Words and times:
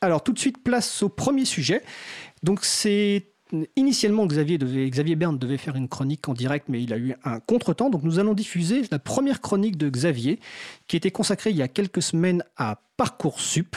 Alors 0.00 0.22
tout 0.22 0.32
de 0.32 0.38
suite, 0.38 0.62
place 0.62 1.02
au 1.02 1.08
premier 1.08 1.44
sujet. 1.44 1.82
Donc 2.42 2.64
c'est 2.64 3.26
Initialement, 3.76 4.26
Xavier, 4.26 4.58
devait, 4.58 4.88
Xavier 4.90 5.16
Berne 5.16 5.38
devait 5.38 5.56
faire 5.56 5.74
une 5.76 5.88
chronique 5.88 6.28
en 6.28 6.34
direct, 6.34 6.66
mais 6.68 6.82
il 6.82 6.92
a 6.92 6.98
eu 6.98 7.14
un 7.24 7.40
contretemps. 7.40 7.88
Donc, 7.88 8.02
nous 8.02 8.18
allons 8.18 8.34
diffuser 8.34 8.82
la 8.90 8.98
première 8.98 9.40
chronique 9.40 9.78
de 9.78 9.88
Xavier, 9.88 10.38
qui 10.86 10.96
était 10.96 11.10
consacrée 11.10 11.50
il 11.50 11.56
y 11.56 11.62
a 11.62 11.68
quelques 11.68 12.02
semaines 12.02 12.44
à 12.58 12.82
Parcoursup. 12.98 13.76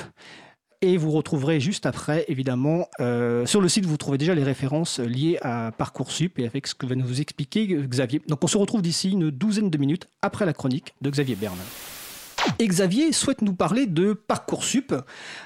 Et 0.82 0.98
vous 0.98 1.12
retrouverez 1.12 1.60
juste 1.60 1.86
après, 1.86 2.26
évidemment, 2.28 2.88
euh, 3.00 3.46
sur 3.46 3.62
le 3.62 3.70
site, 3.70 3.86
vous 3.86 3.98
trouvez 3.98 4.18
déjà 4.18 4.36
les 4.36 4.44
références 4.44 5.00
liées 5.00 5.38
à 5.42 5.72
Parcoursup 5.78 6.38
et 6.40 6.46
avec 6.46 6.68
ce 6.68 6.76
que 6.76 6.86
va 6.86 6.96
nous 6.96 7.22
expliquer 7.22 7.68
Xavier. 7.68 8.22
Donc, 8.28 8.44
on 8.44 8.48
se 8.48 8.58
retrouve 8.58 8.82
d'ici 8.82 9.12
une 9.12 9.30
douzaine 9.30 9.70
de 9.70 9.78
minutes 9.78 10.08
après 10.22 10.46
la 10.46 10.54
chronique 10.54 10.94
de 11.02 11.10
Xavier 11.10 11.36
Berne. 11.36 11.60
Xavier 12.60 13.12
souhaite 13.12 13.42
nous 13.42 13.54
parler 13.54 13.86
de 13.86 14.14
Parcoursup. 14.14 14.94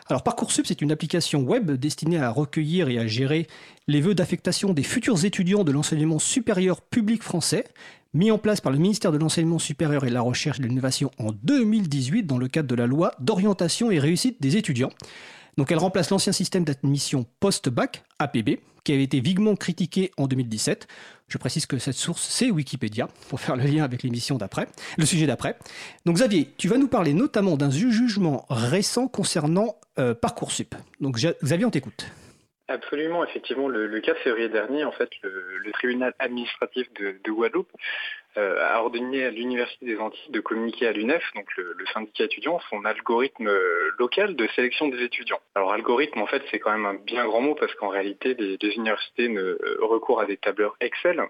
Alors 0.08 0.24
Parcoursup, 0.24 0.66
c'est 0.66 0.82
une 0.82 0.92
application 0.92 1.42
web 1.42 1.72
destinée 1.72 2.20
à 2.20 2.30
recueillir 2.30 2.90
et 2.90 3.00
à 3.00 3.08
gérer 3.08 3.48
les 3.88 4.02
vœux 4.02 4.16
d'affectation 4.16 4.74
des 4.74 4.84
futurs 4.84 5.26
étudiants 5.26 5.64
de 5.64 5.72
l'enseignement 5.72 6.20
supérieur 6.20 6.82
public 6.82 7.24
français, 7.24 7.66
mis 8.14 8.32
en 8.32 8.38
place 8.38 8.62
par 8.62 8.72
le 8.72 8.78
ministère 8.78 9.12
de 9.12 9.18
l'Enseignement 9.18 9.60
supérieur 9.60 10.06
et 10.06 10.10
de 10.10 10.14
la 10.14 10.22
Recherche 10.22 10.60
et 10.60 10.64
de 10.64 10.68
l'Innovation 10.68 11.12
en 11.20 11.32
2018 11.32 12.24
dans 12.24 12.38
le 12.38 12.48
cadre 12.48 12.68
de 12.68 12.76
la 12.76 12.88
loi 12.88 13.12
d'orientation 13.20 13.92
et 13.92 14.00
réussite 14.00 14.42
des 14.42 14.58
étudiants. 14.58 14.92
Donc 15.58 15.72
elle 15.72 15.78
remplace 15.78 16.10
l'ancien 16.10 16.34
système 16.34 16.64
d'admission 16.64 17.26
post-bac, 17.40 18.04
APB, 18.20 18.60
qui 18.86 18.94
avait 18.94 19.04
été 19.04 19.20
viguement 19.20 19.56
critiqué 19.58 20.12
en 20.16 20.28
2017. 20.28 20.88
Je 21.28 21.38
précise 21.38 21.66
que 21.66 21.78
cette 21.80 21.96
source, 21.96 22.22
c'est 22.22 22.52
Wikipédia, 22.52 23.10
pour 23.30 23.42
faire 23.42 23.58
le 23.58 23.64
lien 23.64 23.84
avec 23.84 24.04
l'émission 24.04 24.38
d'après, 24.38 24.68
le 24.98 25.06
sujet 25.06 25.26
d'après. 25.26 25.58
Donc 26.06 26.16
Xavier, 26.16 26.50
tu 26.58 26.70
vas 26.70 26.78
nous 26.78 26.88
parler 26.88 27.14
notamment 27.14 27.58
d'un 27.58 27.72
jugement 27.72 28.46
récent 28.50 29.08
concernant 29.08 29.76
euh, 30.00 30.14
Parcoursup. 30.14 30.76
Donc 31.02 31.18
Xavier, 31.18 31.66
on 31.66 31.72
t'écoute. 31.72 32.08
Absolument, 32.68 33.24
effectivement, 33.24 33.68
le, 33.68 34.00
4 34.00 34.22
février 34.22 34.50
dernier, 34.50 34.86
en 34.86 34.92
fait, 34.92 35.10
le, 35.22 35.72
tribunal 35.74 36.14
administratif 36.20 36.88
de, 36.94 37.20
de 37.24 37.32
Guadeloupe 37.32 37.70
a 38.38 38.82
ordonné 38.82 39.26
à 39.26 39.30
l'Université 39.30 39.86
des 39.86 39.98
Antilles 39.98 40.32
de 40.32 40.40
communiquer 40.40 40.88
à 40.88 40.92
l'UNEF, 40.92 41.24
donc 41.36 41.48
le, 41.58 41.76
syndicat 41.94 42.26
étudiant, 42.26 42.60
son 42.70 42.84
algorithme 42.86 43.48
euh, 43.48 43.92
local 43.98 44.36
de 44.36 44.48
sélection 44.56 44.88
des 44.88 45.02
étudiants. 45.04 45.40
Alors 45.56 45.72
algorithme, 45.74 46.20
en 46.20 46.28
fait, 46.28 46.44
c'est 46.52 46.60
quand 46.60 46.72
même 46.72 46.86
un 46.86 46.96
bien 46.96 47.26
grand 47.26 47.42
mot 47.42 47.56
parce 47.56 47.74
qu'en 47.76 47.90
réalité, 47.90 48.34
les, 48.34 48.58
universités 48.76 49.30
ne 49.30 49.42
euh, 49.42 49.78
recourent 49.82 50.22
à 50.22 50.26
des 50.26 50.38
tableurs 50.38 50.76
Excel. 50.82 51.22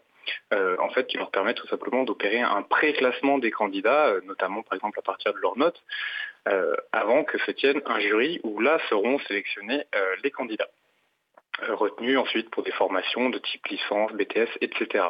en 0.52 0.90
fait, 0.90 1.08
qui 1.08 1.18
leur 1.18 1.30
permettent 1.30 1.58
tout 1.58 1.68
simplement 1.68 2.04
d'opérer 2.04 2.42
un 2.42 2.64
pré-classement 2.64 3.38
des 3.38 3.52
candidats, 3.52 4.14
notamment 4.24 4.64
par 4.64 4.74
exemple 4.76 4.98
à 5.00 5.04
partir 5.04 5.34
de 5.34 5.40
leurs 5.40 5.58
notes, 5.58 5.84
avant 6.92 7.24
que 7.24 7.38
se 7.40 7.52
tienne 7.52 7.82
un 7.86 8.00
jury 8.00 8.40
où 8.44 8.60
là 8.60 8.80
seront 8.90 9.20
sélectionnés 9.20 9.84
les 10.24 10.32
candidats. 10.32 10.70
Euh, 11.64 11.76
retenus 11.76 12.18
ensuite 12.18 12.50
pour 12.50 12.64
des 12.64 12.72
formations 12.72 13.30
de 13.30 13.38
type 13.38 13.66
licence, 13.68 14.12
BTS, 14.12 14.50
etc. 14.60 15.06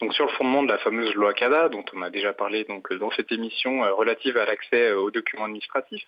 Donc 0.00 0.14
sur 0.14 0.26
le 0.26 0.32
fondement 0.32 0.62
de 0.62 0.68
la 0.68 0.78
fameuse 0.78 1.14
loi 1.14 1.32
CADA, 1.32 1.68
dont 1.68 1.84
on 1.94 2.02
a 2.02 2.10
déjà 2.10 2.32
parlé 2.32 2.64
donc, 2.64 2.92
dans 2.94 3.10
cette 3.12 3.30
émission 3.30 3.84
euh, 3.84 3.92
relative 3.92 4.36
à 4.36 4.44
l'accès 4.44 4.88
euh, 4.88 5.00
aux 5.00 5.10
documents 5.10 5.44
administratifs, 5.44 6.04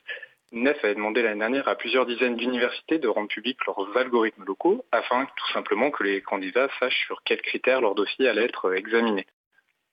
NEF 0.52 0.84
avait 0.84 0.94
demandé 0.94 1.22
l'année 1.22 1.40
dernière 1.40 1.68
à 1.68 1.74
plusieurs 1.74 2.06
dizaines 2.06 2.36
d'universités 2.36 2.98
de 2.98 3.08
rendre 3.08 3.28
publics 3.28 3.58
leurs 3.66 3.96
algorithmes 3.96 4.44
locaux 4.44 4.84
afin 4.92 5.26
tout 5.36 5.52
simplement 5.52 5.90
que 5.90 6.04
les 6.04 6.22
candidats 6.22 6.68
sachent 6.78 7.06
sur 7.06 7.22
quels 7.24 7.42
critères 7.42 7.80
leur 7.80 7.94
dossier 7.94 8.28
allait 8.28 8.44
être 8.44 8.72
examiné. 8.74 9.26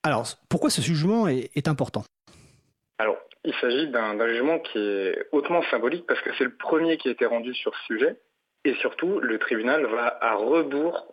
Alors, 0.04 0.26
pourquoi 0.48 0.70
ce 0.70 0.80
jugement 0.80 1.28
est, 1.28 1.68
important? 1.68 2.04
Alors, 2.98 3.16
il 3.44 3.54
s'agit 3.54 3.88
d'un 3.88 4.18
jugement 4.28 4.58
qui 4.58 4.78
est 4.78 5.26
hautement 5.32 5.62
symbolique 5.70 6.06
parce 6.06 6.20
que 6.20 6.30
c'est 6.38 6.44
le 6.44 6.54
premier 6.54 6.96
qui 6.96 7.08
a 7.08 7.12
été 7.12 7.26
rendu 7.26 7.54
sur 7.54 7.74
ce 7.74 7.84
sujet 7.86 8.16
et 8.64 8.74
surtout, 8.74 9.18
le 9.20 9.38
tribunal 9.38 9.86
va 9.86 10.18
à 10.20 10.34
rebours 10.34 11.06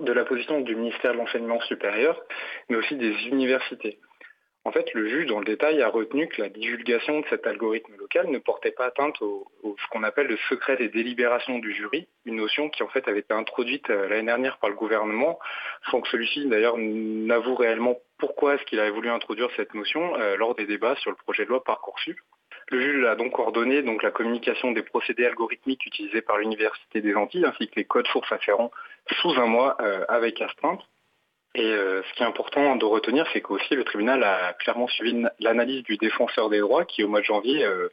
de 0.00 0.12
la 0.12 0.24
position 0.24 0.60
du 0.60 0.74
ministère 0.76 1.12
de 1.12 1.18
l'Enseignement 1.18 1.60
supérieur, 1.60 2.20
mais 2.68 2.76
aussi 2.76 2.96
des 2.96 3.12
universités. 3.26 3.98
En 4.66 4.72
fait, 4.72 4.92
le 4.94 5.06
juge, 5.06 5.26
dans 5.26 5.38
le 5.38 5.44
détail, 5.44 5.80
a 5.80 5.88
retenu 5.88 6.26
que 6.26 6.42
la 6.42 6.48
divulgation 6.48 7.20
de 7.20 7.26
cet 7.30 7.46
algorithme 7.46 7.94
local 7.96 8.28
ne 8.28 8.38
portait 8.38 8.72
pas 8.72 8.86
atteinte 8.86 9.22
au, 9.22 9.46
ce 9.62 9.88
qu'on 9.92 10.02
appelle 10.02 10.26
le 10.26 10.36
secret 10.48 10.76
des 10.76 10.88
délibérations 10.88 11.60
du 11.60 11.72
jury, 11.72 12.08
une 12.24 12.34
notion 12.34 12.68
qui 12.68 12.82
en 12.82 12.88
fait 12.88 13.06
avait 13.06 13.20
été 13.20 13.32
introduite 13.32 13.88
euh, 13.90 14.08
l'année 14.08 14.26
dernière 14.26 14.58
par 14.58 14.68
le 14.68 14.74
gouvernement, 14.74 15.38
sans 15.92 16.00
que 16.00 16.08
celui-ci 16.08 16.46
d'ailleurs 16.46 16.78
n'avoue 16.78 17.54
réellement 17.54 17.96
pourquoi 18.18 18.56
est-ce 18.56 18.64
qu'il 18.64 18.80
avait 18.80 18.90
voulu 18.90 19.08
introduire 19.08 19.50
cette 19.54 19.72
notion 19.72 20.16
euh, 20.16 20.36
lors 20.36 20.56
des 20.56 20.66
débats 20.66 20.96
sur 20.96 21.12
le 21.12 21.16
projet 21.16 21.44
de 21.44 21.50
loi 21.50 21.62
Parcoursup. 21.62 22.18
Le 22.68 22.80
juge 22.80 23.04
a 23.04 23.14
donc 23.14 23.38
ordonné 23.38 23.80
la 23.82 24.10
communication 24.10 24.72
des 24.72 24.82
procédés 24.82 25.24
algorithmiques 25.24 25.86
utilisés 25.86 26.20
par 26.20 26.38
l'Université 26.38 27.00
des 27.00 27.14
Antilles 27.14 27.44
ainsi 27.44 27.68
que 27.68 27.76
les 27.76 27.84
codes 27.84 28.08
sources 28.08 28.32
afférents 28.32 28.72
sous 29.20 29.30
un 29.38 29.46
mois 29.46 29.76
euh, 29.80 30.04
avec 30.08 30.40
astreinte. 30.40 30.80
Et 31.54 31.64
euh, 31.64 32.02
ce 32.02 32.14
qui 32.14 32.22
est 32.22 32.26
important 32.26 32.76
de 32.76 32.84
retenir, 32.84 33.26
c'est 33.32 33.40
qu'aussi 33.40 33.76
le 33.76 33.84
tribunal 33.84 34.22
a 34.24 34.52
clairement 34.54 34.88
suivi 34.88 35.24
l'analyse 35.38 35.84
du 35.84 35.96
défenseur 35.96 36.50
des 36.50 36.58
droits 36.58 36.84
qui, 36.84 37.04
au 37.04 37.08
mois 37.08 37.20
de 37.20 37.24
janvier, 37.24 37.64
euh, 37.64 37.88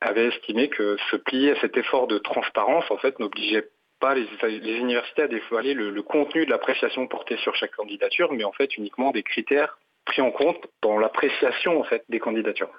avait 0.00 0.26
estimé 0.26 0.68
que 0.68 0.96
se 1.10 1.16
plier 1.16 1.52
à 1.52 1.60
cet 1.60 1.76
effort 1.76 2.06
de 2.08 2.18
transparence, 2.18 2.90
en 2.90 2.98
fait, 2.98 3.18
n'obligeait 3.18 3.68
pas 4.00 4.14
les, 4.14 4.26
universités 4.78 5.22
à 5.22 5.28
dévoiler 5.28 5.72
le, 5.74 5.90
le 5.90 6.02
contenu 6.02 6.44
de 6.44 6.50
l'appréciation 6.50 7.06
portée 7.06 7.38
sur 7.38 7.54
chaque 7.54 7.74
candidature, 7.74 8.32
mais 8.32 8.44
en 8.44 8.52
fait 8.52 8.76
uniquement 8.76 9.10
des 9.10 9.22
critères 9.22 9.78
pris 10.04 10.20
en 10.20 10.30
compte 10.30 10.66
dans 10.82 10.98
l'appréciation 10.98 11.80
en 11.80 11.84
fait 11.84 12.04
des 12.10 12.18
candidatures. 12.18 12.70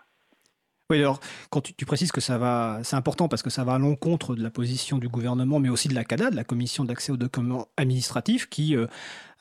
Oui, 0.90 1.00
alors, 1.00 1.20
quand 1.50 1.60
tu, 1.60 1.86
précises 1.86 2.14
que 2.14 2.22
ça 2.22 2.38
va, 2.38 2.80
c'est 2.84 2.96
important 2.96 3.28
parce 3.28 3.44
que 3.44 3.50
ça 3.50 3.66
va 3.66 3.74
à 3.74 3.78
l'encontre 3.78 4.36
de 4.38 4.42
la 4.42 4.50
position 4.50 5.00
du 5.00 5.10
gouvernement, 5.10 5.60
mais 5.60 5.68
aussi 5.68 5.90
de 5.90 5.94
la 5.94 6.06
CADA, 6.06 6.30
de 6.30 6.38
la 6.38 6.46
Commission 6.46 6.86
d'accès 6.86 7.12
aux 7.12 7.18
documents 7.18 7.68
administratifs, 7.76 8.48
qui 8.48 8.74
euh, 8.74 8.88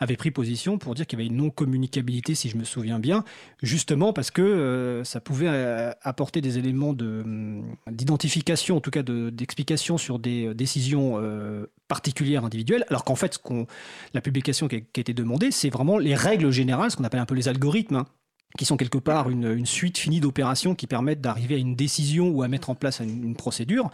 avait 0.01 0.17
pris 0.17 0.33
position 0.33 0.77
pour 0.77 0.97
dire 0.97 1.07
qu'il 1.07 1.21
y 1.21 1.23
avait 1.23 1.31
une 1.31 1.37
non-communicabilité, 1.37 2.34
si 2.34 2.49
je 2.49 2.57
me 2.57 2.65
souviens 2.65 2.99
bien, 2.99 3.23
justement 3.62 4.12
parce 4.12 4.33
que 4.33 4.43
euh, 4.43 5.05
ça 5.05 5.21
pouvait 5.21 5.47
euh, 5.47 5.93
apporter 6.03 6.41
des 6.41 6.59
éléments 6.59 6.93
de, 6.93 7.25
d'identification, 7.89 8.78
en 8.78 8.81
tout 8.81 8.91
cas 8.91 9.05
d'explication 9.05 9.99
sur 9.99 10.19
des 10.19 10.53
décisions 10.53 11.23
particulières 11.87 12.45
individuelles, 12.45 12.84
alors 12.89 13.05
qu'en 13.05 13.15
fait, 13.15 13.41
la 14.15 14.21
publication 14.21 14.67
qui 14.67 14.77
a, 14.77 14.81
qui 14.81 14.99
a 14.99 15.03
été 15.03 15.15
demandée, 15.15 15.53
c'est 15.53 15.71
vraiment 15.71 15.97
les 15.97 16.17
règles 16.17 16.51
générales, 16.51 16.91
ce 16.91 16.97
qu'on 16.97 17.05
appelle 17.05 17.21
un 17.21 17.27
peu 17.27 17.37
les 17.37 17.47
algorithmes. 17.47 17.95
Hein, 17.95 18.07
qui 18.57 18.65
sont 18.65 18.77
quelque 18.77 18.99
part 18.99 19.31
une, 19.31 19.67
suite 19.67 19.99
finie 19.99 20.21
d'opérations 20.21 20.75
qui 20.75 20.87
permettent 20.87 21.21
d'arriver 21.21 21.57
à 21.57 21.59
une 21.59 21.77
décision 21.77 22.31
ou 22.31 22.43
à 22.43 22.49
mettre 22.49 22.71
en 22.71 22.75
place 22.75 23.01
une, 23.01 23.37
procédure. 23.37 23.91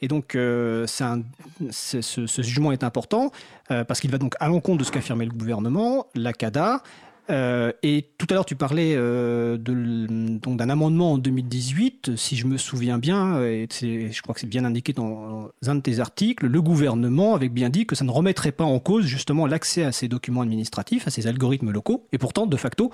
Et 0.00 0.08
donc, 0.08 0.34
euh, 0.34 0.86
ce, 0.86 2.42
jugement 2.42 2.72
est 2.72 2.84
important 2.84 3.32
euh, 3.70 3.84
parce 3.84 4.00
qu'il 4.00 4.10
va 4.10 4.18
donc 4.18 4.34
à 4.40 4.48
l'encontre 4.48 4.78
de 4.78 4.84
ce 4.84 4.92
qu'affirmait 4.92 5.24
le 5.24 5.32
gouvernement, 5.32 6.06
la 6.14 6.32
CADA. 6.32 6.82
Euh, 7.30 7.72
et 7.82 8.08
tout 8.16 8.26
à 8.30 8.34
l'heure, 8.34 8.46
tu 8.46 8.56
parlais 8.56 8.94
d'un 8.96 10.70
amendement 10.70 11.12
en 11.12 11.18
2018, 11.18 12.16
si 12.16 12.36
je 12.36 12.46
me 12.46 12.56
souviens 12.56 12.98
bien, 12.98 13.42
et 13.42 13.68
je 13.70 14.22
crois 14.22 14.34
que 14.34 14.40
c'est 14.40 14.46
bien 14.46 14.64
indiqué 14.64 14.92
dans 14.92 15.50
un 15.66 15.74
de 15.74 15.80
tes 15.80 15.98
articles, 16.00 16.46
le 16.46 16.62
gouvernement 16.62 17.34
avait 17.34 17.50
bien 17.50 17.68
dit 17.68 17.84
que 17.84 17.94
ça 17.94 18.04
ne 18.04 18.10
remettrait 18.10 18.52
pas 18.52 18.64
en 18.64 18.78
cause 18.78 19.04
justement 19.04 19.46
l'accès 19.46 19.84
à 19.84 19.92
ces 19.92 20.08
documents 20.08 20.42
administratifs, 20.42 21.06
à 21.06 21.10
ces 21.10 21.26
algorithmes 21.26 21.70
locaux. 21.70 22.06
Et 22.12 22.18
pourtant, 22.18 22.46
de 22.46 22.56
facto, 22.56 22.92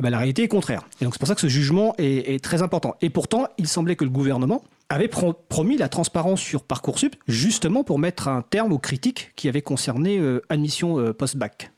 ben, 0.00 0.10
la 0.10 0.18
réalité 0.18 0.42
est 0.42 0.48
contraire. 0.48 0.82
Et 1.00 1.04
donc 1.04 1.14
c'est 1.14 1.18
pour 1.18 1.28
ça 1.28 1.34
que 1.34 1.40
ce 1.40 1.48
jugement 1.48 1.94
est, 1.98 2.42
très 2.42 2.62
important. 2.62 2.96
Et 3.00 3.10
pourtant, 3.10 3.46
il 3.58 3.68
semblait 3.68 3.96
que 3.96 4.04
le 4.04 4.10
gouvernement 4.10 4.64
avait 4.88 5.08
promis 5.08 5.76
la 5.76 5.88
transparence 5.88 6.40
sur 6.40 6.64
Parcoursup, 6.64 7.14
justement 7.28 7.84
pour 7.84 7.98
mettre 7.98 8.28
un 8.28 8.42
terme 8.42 8.72
aux 8.72 8.78
critiques 8.78 9.32
qui 9.36 9.48
avaient 9.48 9.62
concerné 9.62 10.18
euh, 10.18 10.42
admission 10.48 10.98
euh, 10.98 11.12
post-bac. 11.12 11.70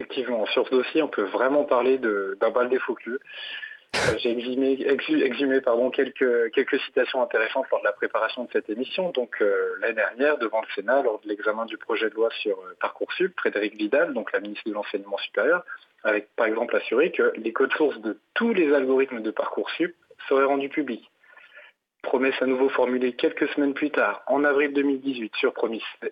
Effectivement, 0.00 0.44
sur 0.46 0.66
ce 0.66 0.70
dossier, 0.70 1.02
on 1.02 1.08
peut 1.08 1.22
vraiment 1.22 1.64
parler 1.64 1.98
d'un 1.98 2.50
bal 2.50 2.68
des 2.68 2.80
faux 2.80 2.96
euh, 3.06 3.18
J'ai 4.18 4.30
exhumé, 4.32 4.76
quelques 5.92 6.80
citations 6.86 7.22
intéressantes 7.22 7.66
lors 7.70 7.80
de 7.80 7.84
la 7.84 7.92
préparation 7.92 8.44
de 8.44 8.48
cette 8.52 8.68
émission. 8.70 9.10
Donc 9.10 9.36
l'année 9.80 9.94
dernière, 9.94 10.38
devant 10.38 10.60
le 10.60 10.66
Sénat, 10.74 11.02
lors 11.02 11.20
de 11.20 11.28
l'examen 11.28 11.66
du 11.66 11.76
projet 11.76 12.10
de 12.10 12.14
loi 12.14 12.30
sur 12.40 12.56
Parcoursup, 12.80 13.38
Frédéric 13.38 13.76
Vidal, 13.76 14.14
donc 14.14 14.32
la 14.32 14.40
ministre 14.40 14.66
de 14.66 14.74
l'Enseignement 14.74 15.18
supérieur, 15.18 15.64
avec 16.04 16.34
par 16.36 16.46
exemple 16.46 16.76
assuré 16.76 17.12
que 17.12 17.32
les 17.36 17.52
codes 17.52 17.72
sources 17.74 18.00
de 18.00 18.18
tous 18.34 18.52
les 18.52 18.72
algorithmes 18.72 19.22
de 19.22 19.30
Parcoursup 19.30 19.94
seraient 20.28 20.44
rendus 20.44 20.68
publics. 20.68 21.08
Promesse 22.02 22.34
à 22.40 22.46
nouveau 22.46 22.68
formulée 22.68 23.12
quelques 23.12 23.48
semaines 23.50 23.74
plus 23.74 23.90
tard, 23.90 24.22
en 24.26 24.42
avril 24.42 24.72
2018, 24.72 25.32
sur, 25.36 25.54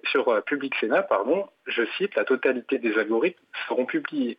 sur 0.04 0.28
euh, 0.28 0.40
Public 0.40 0.72
Sénat, 0.76 1.02
pardon, 1.02 1.48
je 1.66 1.82
cite, 1.98 2.14
la 2.14 2.24
totalité 2.24 2.78
des 2.78 2.96
algorithmes 2.96 3.42
seront 3.66 3.86
publiés. 3.86 4.38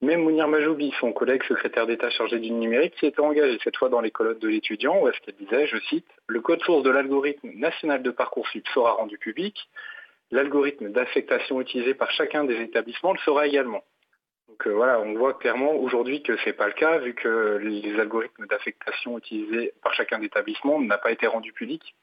Même 0.00 0.22
Mounir 0.22 0.48
Majoubi, 0.48 0.92
son 1.00 1.12
collègue 1.12 1.42
secrétaire 1.44 1.86
d'État 1.86 2.10
chargé 2.10 2.38
du 2.38 2.50
numérique, 2.50 2.94
s'y 2.98 3.06
était 3.06 3.20
engagé 3.20 3.58
cette 3.62 3.76
fois 3.76 3.88
dans 3.88 4.00
les 4.00 4.10
colonnes 4.10 4.38
de 4.38 4.48
l'étudiant, 4.48 5.00
où 5.00 5.08
est-ce 5.08 5.20
qu'elle 5.20 5.36
disait, 5.36 5.66
je 5.68 5.78
cite, 5.88 6.06
le 6.26 6.40
code 6.40 6.62
source 6.62 6.82
de 6.82 6.90
l'algorithme 6.90 7.50
national 7.54 8.02
de 8.02 8.10
Parcoursup 8.10 8.66
sera 8.68 8.92
rendu 8.92 9.16
public, 9.16 9.68
l'algorithme 10.32 10.90
d'affectation 10.90 11.60
utilisé 11.60 11.94
par 11.94 12.10
chacun 12.10 12.44
des 12.44 12.60
établissements 12.60 13.12
le 13.12 13.18
sera 13.18 13.46
également. 13.46 13.82
Donc 14.58 14.72
euh, 14.72 14.74
voilà, 14.74 14.98
on 15.00 15.14
voit 15.14 15.34
clairement 15.34 15.72
aujourd'hui 15.72 16.22
que 16.22 16.36
ce 16.36 16.46
n'est 16.46 16.52
pas 16.52 16.66
le 16.66 16.72
cas, 16.72 16.98
vu 16.98 17.14
que 17.14 17.58
les 17.62 17.98
algorithmes 18.00 18.46
d'affectation 18.46 19.16
utilisés 19.16 19.72
par 19.82 19.94
chacun 19.94 20.18
d'établissement 20.18 20.80
n'ont 20.80 20.98
pas 21.00 21.12
été 21.12 21.28
rendus 21.28 21.52
publics. 21.52 21.94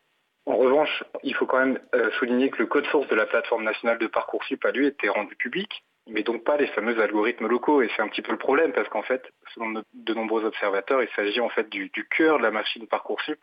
En 0.45 0.55
revanche, 0.55 1.03
il 1.23 1.35
faut 1.35 1.47
quand 1.47 1.59
même 1.59 1.79
euh, 1.95 2.11
souligner 2.11 2.49
que 2.51 2.59
le 2.59 2.67
code 2.67 2.85
source 2.85 3.07
de 3.07 3.15
la 3.15 3.25
plateforme 3.25 3.63
nationale 3.63 3.97
de 3.97 4.07
Parcoursup 4.07 4.63
a 4.63 4.71
lui 4.71 4.87
été 4.87 5.09
rendu 5.09 5.35
public, 5.35 5.83
mais 6.07 6.23
donc 6.23 6.45
pas 6.45 6.55
les 6.55 6.67
fameux 6.67 6.97
algorithmes 7.01 7.47
locaux. 7.47 7.81
Et 7.81 7.89
c'est 7.93 8.01
un 8.01 8.07
petit 8.07 8.21
peu 8.21 8.31
le 8.31 8.37
problème 8.37 8.71
parce 8.71 8.87
qu'en 8.87 9.03
fait, 9.03 9.23
selon 9.53 9.83
de 9.93 10.13
nombreux 10.13 10.45
observateurs, 10.45 11.03
il 11.03 11.09
s'agit 11.15 11.41
en 11.41 11.49
fait 11.49 11.69
du 11.69 12.07
cœur 12.15 12.37
de 12.37 12.43
la 12.43 12.51
machine 12.51 12.87
Parcoursup, 12.87 13.39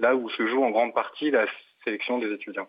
là 0.00 0.16
où 0.16 0.28
se 0.30 0.46
joue 0.48 0.64
en 0.64 0.70
grande 0.70 0.94
partie 0.94 1.30
la 1.30 1.46
sélection 1.84 2.18
des 2.18 2.32
étudiants. 2.32 2.68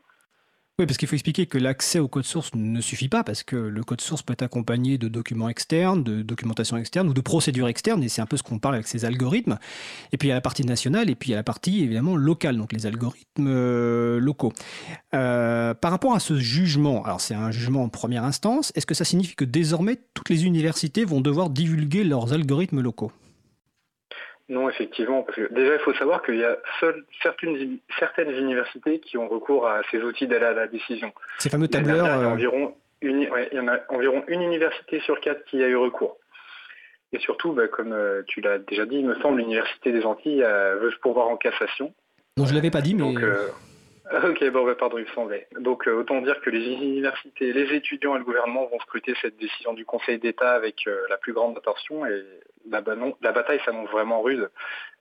Oui, 0.80 0.86
parce 0.86 0.98
qu'il 0.98 1.10
faut 1.10 1.16
expliquer 1.16 1.46
que 1.46 1.58
l'accès 1.58 2.00
au 2.00 2.08
code 2.08 2.24
source 2.24 2.52
ne 2.56 2.80
suffit 2.80 3.10
pas, 3.10 3.26
parce 3.26 3.44
que 3.44 3.58
le 3.58 3.84
code 3.84 4.00
source 4.00 4.22
peut 4.22 4.32
être 4.32 4.44
accompagné 4.44 4.98
de 4.98 5.10
documents 5.10 5.50
externes, 5.50 6.06
de 6.06 6.22
documentation 6.22 6.78
externe 6.78 7.10
ou 7.10 7.14
de 7.14 7.20
procédures 7.20 7.68
externes, 7.68 8.02
et 8.02 8.08
c'est 8.08 8.22
un 8.22 8.26
peu 8.26 8.38
ce 8.38 8.44
qu'on 8.44 8.60
parle 8.60 8.76
avec 8.76 8.88
ces 8.88 9.04
algorithmes. 9.04 9.60
Et 10.14 10.18
puis 10.18 10.28
il 10.28 10.30
y 10.30 10.32
a 10.32 10.36
la 10.36 10.42
partie 10.42 10.64
nationale, 10.64 11.10
et 11.10 11.16
puis 11.16 11.28
il 11.28 11.32
y 11.32 11.34
a 11.34 11.38
la 11.38 11.44
partie 11.44 11.84
évidemment 11.84 12.16
locale, 12.16 12.56
donc 12.56 12.72
les 12.72 12.86
algorithmes 12.86 13.48
euh, 13.50 14.22
locaux. 14.22 14.54
Euh, 15.14 15.74
par 15.74 15.92
rapport 15.92 16.14
à 16.14 16.22
ce 16.22 16.40
jugement, 16.40 17.04
alors 17.04 17.20
c'est 17.20 17.36
un 17.36 17.52
jugement 17.52 17.84
en 17.84 17.90
première 17.90 18.24
instance, 18.24 18.72
est-ce 18.76 18.86
que 18.86 18.96
ça 18.96 19.04
signifie 19.04 19.36
que 19.36 19.44
désormais 19.44 20.00
toutes 20.14 20.30
les 20.30 20.46
universités 20.46 21.04
vont 21.04 21.20
devoir 21.20 21.50
divulguer 21.50 22.06
leurs 22.06 22.32
algorithmes 22.32 22.80
locaux? 22.80 23.12
Non, 24.50 24.68
effectivement, 24.68 25.22
parce 25.22 25.36
que 25.38 25.54
déjà 25.54 25.76
il 25.76 25.80
faut 25.82 25.94
savoir 25.94 26.24
qu'il 26.24 26.38
y 26.38 26.44
a 26.44 26.58
seules 26.80 27.06
certaines, 27.22 27.78
certaines 28.00 28.32
universités 28.32 29.00
qui 29.00 29.16
ont 29.18 29.28
recours 29.28 29.68
à 29.68 29.82
ces 29.92 30.02
outils 30.02 30.28
d'aide 30.28 30.42
à 30.42 30.54
la 30.54 30.68
décision. 30.68 31.14
Ces 31.38 31.52
fameux 31.52 31.68
tableurs. 31.68 32.08
Il 32.08 32.22
y, 32.22 32.26
a 32.26 32.30
environ 32.30 32.76
une, 33.02 33.22
il 33.22 33.58
y 33.58 33.60
en 33.60 33.68
a 33.68 33.80
environ 33.90 34.24
une 34.28 34.42
université 34.42 35.00
sur 35.02 35.20
quatre 35.20 35.46
qui 35.46 35.64
a 35.64 35.68
eu 35.68 35.76
recours. 35.76 36.18
Et 37.14 37.20
surtout, 37.20 37.54
bah, 37.54 37.68
comme 37.68 37.94
euh, 37.94 38.24
tu 38.26 38.42
l'as 38.42 38.58
déjà 38.58 38.88
dit, 38.88 38.98
il 38.98 39.06
me 39.06 39.16
semble 39.22 39.38
l'université 39.38 39.92
des 39.92 40.04
Antilles 40.04 40.44
euh, 40.44 40.78
veut 40.78 40.92
se 40.92 40.98
pourvoir 40.98 41.28
en 41.28 41.38
cassation. 41.38 41.94
Non, 42.36 42.46
je 42.46 42.56
l'avais 42.56 42.72
pas 42.72 42.82
dit, 42.82 42.96
mais. 42.96 43.02
Donc, 43.02 43.22
euh, 43.22 43.50
ok, 44.30 44.50
bon, 44.50 44.66
bah, 44.66 44.74
pardon, 44.74 44.98
il 44.98 45.06
me 45.06 45.14
semblait. 45.14 45.48
Donc 45.60 45.86
autant 45.86 46.22
dire 46.22 46.42
que 46.42 46.50
les 46.50 46.66
universités, 46.66 47.54
les 47.54 47.76
étudiants 47.76 48.16
et 48.16 48.20
le 48.20 48.26
gouvernement 48.26 48.66
vont 48.66 48.80
scruter 48.80 49.14
cette 49.22 49.38
décision 49.38 49.74
du 49.74 49.86
Conseil 49.86 50.18
d'État 50.18 50.54
avec 50.54 50.90
la 51.08 51.18
plus 51.18 51.34
grande 51.34 51.56
attention 51.56 52.04
et 52.08 52.24
la, 52.72 53.32
bataille 53.32 53.60
s'annonce 53.66 53.90
vraiment 53.90 54.22
rude 54.22 54.50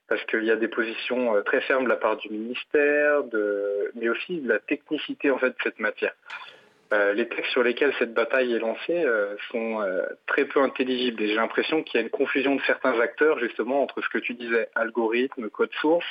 parce 0.07 0.23
qu'il 0.25 0.43
y 0.43 0.51
a 0.51 0.55
des 0.55 0.67
positions 0.67 1.35
euh, 1.35 1.41
très 1.41 1.61
fermes 1.61 1.83
de 1.83 1.89
la 1.89 1.95
part 1.95 2.17
du 2.17 2.29
ministère, 2.29 3.21
mais 3.95 4.09
aussi 4.09 4.41
de 4.41 4.49
la 4.49 4.59
technicité 4.59 5.29
en 5.29 5.37
fait 5.37 5.49
de 5.49 5.55
cette 5.63 5.79
matière. 5.79 6.13
Euh, 6.91 7.13
les 7.13 7.29
textes 7.29 7.51
sur 7.51 7.61
lesquels 7.61 7.93
cette 7.99 8.15
bataille 8.15 8.51
est 8.53 8.59
lancée 8.59 9.03
euh, 9.05 9.35
sont 9.51 9.85
très 10.25 10.45
peu 10.45 10.59
intelligibles 10.61 11.21
et 11.21 11.27
j'ai 11.27 11.35
l'impression 11.35 11.83
qu'il 11.83 11.99
y 11.99 12.03
a 12.03 12.03
une 12.03 12.09
confusion 12.09 12.55
de 12.55 12.61
certains 12.63 12.99
acteurs 12.99 13.37
justement 13.39 13.83
entre 13.83 14.01
ce 14.01 14.09
que 14.09 14.17
tu 14.17 14.33
disais, 14.33 14.69
algorithme, 14.73 15.49
code 15.49 15.73
source, 15.79 16.07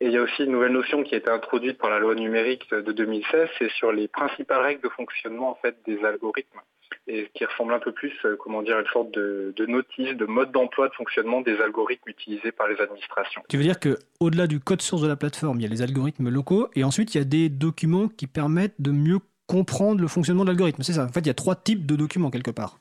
et 0.00 0.06
il 0.06 0.12
y 0.12 0.18
a 0.18 0.22
aussi 0.22 0.44
une 0.44 0.52
nouvelle 0.52 0.72
notion 0.72 1.02
qui 1.02 1.14
a 1.14 1.18
été 1.18 1.30
introduite 1.30 1.78
par 1.78 1.88
la 1.88 1.98
loi 1.98 2.14
numérique 2.14 2.68
de 2.70 2.92
2016, 2.92 3.48
c'est 3.58 3.70
sur 3.70 3.92
les 3.92 4.08
principales 4.08 4.60
règles 4.60 4.82
de 4.82 4.88
fonctionnement 4.90 5.50
en 5.50 5.54
fait 5.54 5.76
des 5.86 6.04
algorithmes 6.04 6.60
et 7.06 7.30
qui 7.34 7.44
ressemble 7.44 7.72
un 7.74 7.78
peu 7.78 7.92
plus, 7.92 8.12
euh, 8.24 8.36
comment 8.36 8.62
dire, 8.62 8.76
à 8.76 8.80
une 8.80 8.86
sorte 8.88 9.10
de, 9.12 9.54
notice, 9.66 10.14
de 10.16 10.24
mode 10.24 10.52
d'emploi, 10.52 10.88
de 10.88 10.94
fonctionnement 10.94 11.40
des 11.40 11.60
algorithmes 11.60 12.08
utilisés 12.08 12.52
par 12.52 12.68
les 12.68 12.80
administrations. 12.80 13.42
Tu 13.48 13.56
veux 13.56 13.62
dire 13.62 13.80
que 13.80 13.98
au-delà 14.20 14.46
du 14.46 14.60
code 14.60 14.82
source 14.82 15.02
de 15.02 15.08
la 15.08 15.16
plateforme, 15.16 15.60
il 15.60 15.62
y 15.62 15.66
a 15.66 15.68
les 15.68 15.82
algorithmes 15.82 16.28
locaux, 16.28 16.68
et 16.74 16.84
ensuite 16.84 17.14
il 17.14 17.18
y 17.18 17.20
a 17.20 17.24
des 17.24 17.48
documents 17.48 18.08
qui 18.08 18.26
permettent 18.26 18.80
de 18.80 18.90
mieux 18.90 19.18
comprendre 19.46 20.00
le 20.00 20.08
fonctionnement 20.08 20.44
de 20.44 20.50
l'algorithme. 20.50 20.82
C'est 20.82 20.94
ça. 20.94 21.04
En 21.04 21.08
fait, 21.08 21.20
il 21.20 21.26
y 21.26 21.30
a 21.30 21.34
trois 21.34 21.56
types 21.56 21.86
de 21.86 21.96
documents 21.96 22.30
quelque 22.30 22.50
part. 22.50 22.78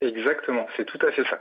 Exactement, 0.00 0.66
c'est 0.76 0.84
tout 0.84 0.98
à 1.06 1.10
fait 1.12 1.24
ça. 1.24 1.40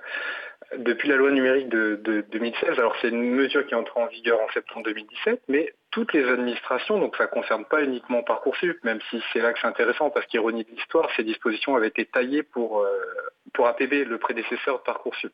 Depuis 0.78 1.10
la 1.10 1.16
loi 1.16 1.32
numérique 1.32 1.70
de, 1.70 2.26
2016, 2.32 2.80
alors 2.80 2.96
c'est 3.02 3.10
une 3.10 3.32
mesure 3.32 3.66
qui 3.66 3.74
est 3.74 3.78
entrée 3.78 4.00
en 4.00 4.08
vigueur 4.08 4.40
en 4.42 4.50
septembre 4.54 4.86
2017, 4.86 5.42
mais 5.48 5.74
toutes 5.96 6.12
les 6.12 6.28
administrations, 6.30 7.00
donc 7.00 7.16
ça 7.16 7.24
ne 7.24 7.30
concerne 7.30 7.64
pas 7.64 7.82
uniquement 7.82 8.22
Parcoursup, 8.22 8.84
même 8.84 9.00
si 9.10 9.24
c'est 9.32 9.40
là 9.40 9.54
que 9.54 9.60
c'est 9.62 9.68
intéressant, 9.68 10.10
parce 10.10 10.26
qu'ironie 10.26 10.66
de 10.66 10.72
l'histoire, 10.72 11.10
ces 11.16 11.24
dispositions 11.24 11.74
avaient 11.78 11.88
été 11.88 12.04
taillées 12.04 12.44
pour, 12.44 12.82
euh, 12.82 13.64
APB, 13.64 14.04
le 14.04 14.18
prédécesseur 14.18 14.80
de 14.80 14.84
Parcoursup. 14.84 15.34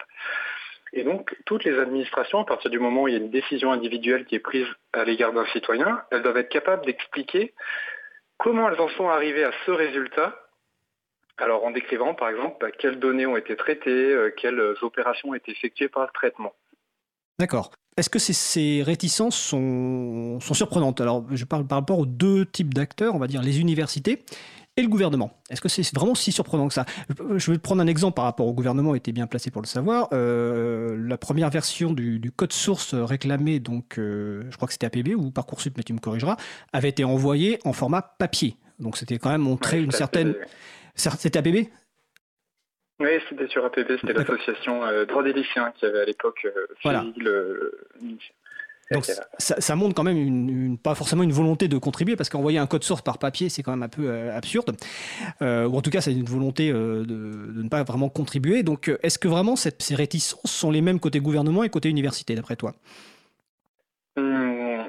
Et 0.94 1.04
donc, 1.04 1.36
toutes 1.48 1.64
les 1.64 1.80
administrations, 1.80 2.42
à 2.42 2.46
partir 2.46 2.70
du 2.70 2.78
moment 2.78 3.02
où 3.02 3.08
il 3.08 3.16
y 3.16 3.18
a 3.18 3.20
une 3.20 3.32
décision 3.32 3.72
individuelle 3.72 4.26
qui 4.26 4.36
est 4.36 4.40
prise 4.40 4.68
à 4.94 5.04
l'égard 5.04 5.34
d'un 5.34 5.48
citoyen, 5.48 6.04
elles 6.12 6.22
doivent 6.22 6.38
être 6.38 6.50
capables 6.50 6.86
d'expliquer 6.86 7.56
comment 8.38 8.70
elles 8.70 8.80
en 8.80 8.90
sont 8.90 9.10
arrivées 9.10 9.44
à 9.44 9.52
ce 9.66 9.72
résultat 9.72 10.38
alors 11.38 11.66
en 11.66 11.72
décrivant 11.72 12.14
par 12.14 12.30
exemple 12.30 12.58
bah, 12.62 12.70
quelles 12.70 13.00
données 13.00 13.26
ont 13.26 13.36
été 13.36 13.56
traitées, 13.56 13.90
euh, 13.90 14.30
quelles 14.38 14.62
opérations 14.84 15.30
ont 15.30 15.34
été 15.34 15.52
effectuées 15.52 15.90
par 15.90 16.04
le 16.04 16.10
traitement. 16.14 16.54
D'accord. 17.40 17.72
Est-ce 17.98 18.10
que 18.10 18.20
ces, 18.20 18.84
réticences 18.84 19.36
sont, 19.36 20.40
surprenantes? 20.40 21.02
Alors 21.02 21.26
je 21.32 21.44
parle 21.44 21.68
par 21.68 21.78
rapport 21.80 22.00
aux 22.00 22.06
deux 22.06 22.46
types 22.46 22.74
d'acteurs, 22.74 23.16
on 23.16 23.20
va 23.20 23.28
dire 23.28 23.42
les 23.42 23.60
universités 23.60 24.24
et 24.78 24.82
le 24.82 24.88
gouvernement. 24.88 25.32
Est-ce 25.50 25.60
que 25.60 25.68
c'est 25.68 25.94
vraiment 25.94 26.16
si 26.16 26.32
surprenant 26.32 26.70
que 26.70 26.74
ça? 26.74 26.86
Je 27.36 27.52
vais 27.52 27.58
prendre 27.58 27.82
un 27.82 27.88
exemple 27.88 28.16
par 28.16 28.24
rapport 28.24 28.48
au 28.48 28.54
gouvernement, 28.54 28.96
était 28.96 29.12
bien 29.12 29.28
placé 29.28 29.52
pour 29.52 29.62
le 29.62 29.68
savoir. 29.68 30.08
Euh, 30.14 30.96
la 31.06 31.18
première 31.18 31.50
version 31.50 31.92
du, 31.92 32.32
code 32.34 32.54
source 32.54 32.94
réclamé, 32.94 33.60
donc 33.60 33.98
euh, 33.98 34.46
je 34.50 34.56
crois 34.56 34.68
que 34.68 34.74
c'était 34.74 34.88
APB 34.88 35.14
ou 35.16 35.30
Parcoursup, 35.30 35.76
mais 35.76 35.84
tu 35.84 35.92
me 35.92 36.00
corrigeras, 36.00 36.38
avait 36.72 36.90
été 36.90 37.04
envoyé 37.04 37.60
en 37.66 37.74
format 37.74 38.02
papier. 38.02 38.56
Donc 38.80 38.98
c'était 38.98 39.18
quand 39.18 39.30
même 39.30 39.42
montré 39.42 39.82
une 39.82 39.92
certaine... 39.92 40.34
C'était 40.96 41.40
APB 41.40 41.70
oui, 43.02 43.20
c'était 43.30 43.48
sur 43.48 43.66
APB, 43.66 43.98
c'était 44.00 44.14
l'association 44.14 44.86
euh, 44.86 45.06
Droits 45.06 45.24
des 45.24 45.34
lycéens 45.34 45.74
qui 45.76 45.86
avait 45.86 46.02
à 46.02 46.06
l'époque 46.06 46.46
euh, 46.46 47.02
le, 47.18 47.88
donc 48.92 49.06
ça, 49.38 49.76
montre 49.78 49.96
quand 49.96 50.04
même 50.04 50.18
une, 50.18 50.78
pas 50.78 50.96
forcément 50.96 51.24
une 51.24 51.32
volonté 51.32 51.70
de 51.70 51.78
contribuer, 51.78 52.18
parce 52.18 52.30
qu'envoyer 52.30 52.60
un 52.60 52.68
code 52.68 52.84
source 52.84 53.02
par 53.02 53.20
papier, 53.20 53.48
c'est 53.48 53.64
quand 53.64 53.72
même 53.72 53.84
un 53.84 53.88
peu 53.88 54.10
euh, 54.10 54.36
absurde. 54.36 54.76
ou 55.40 55.78
en 55.78 55.82
tout 55.82 55.90
cas, 55.90 56.02
c'est 56.02 56.12
une 56.12 56.26
volonté 56.26 56.74
de, 56.74 57.06
ne 57.06 57.70
pas 57.70 57.84
vraiment 57.84 58.10
contribuer. 58.10 58.64
Donc 58.64 58.92
est-ce 59.02 59.18
que 59.18 59.30
vraiment 59.30 59.56
ces 59.56 59.96
réticences 59.96 60.52
sont 60.52 60.72
les 60.72 60.82
mêmes 60.82 61.00
côté 61.00 61.22
gouvernement 61.22 61.64
et 61.64 61.70
côté 61.70 61.88
université, 61.88 62.36
d'après 62.36 62.58
toi? 62.58 62.74
Hum, 64.18 64.84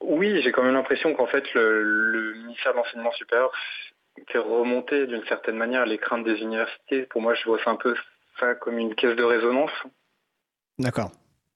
Oui, 0.00 0.40
j'ai 0.42 0.50
quand 0.50 0.62
même 0.62 0.74
l'impression 0.74 1.12
qu'en 1.12 1.26
fait, 1.26 1.44
le, 1.52 1.82
le 1.82 2.34
ministère 2.34 2.72
de 2.72 2.78
l'Enseignement 2.78 3.12
supérieur 3.12 3.52
fait 4.28 4.38
remonter 4.38 5.06
d'une 5.06 5.24
certaine 5.26 5.56
manière 5.56 5.86
les 5.86 5.98
craintes 5.98 6.24
des 6.24 6.38
universités. 6.40 7.02
Pour 7.10 7.22
moi, 7.22 7.34
je 7.34 7.44
vois 7.44 7.62
ça 7.62 7.70
un 7.70 7.76
peu 7.76 7.94
ça 8.38 8.54
comme 8.54 8.78
une 8.78 8.94
caisse 8.94 9.16
de 9.16 9.24
résonance. 9.24 9.72
D'accord. 10.78 11.10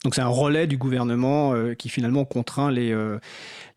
Donc 0.04 0.14
c'est 0.14 0.22
un 0.22 0.28
relais 0.28 0.66
du 0.66 0.78
gouvernement 0.78 1.54
euh, 1.54 1.74
qui 1.74 1.90
finalement 1.90 2.24
contraint 2.24 2.70
les, 2.70 2.90
euh, 2.90 3.18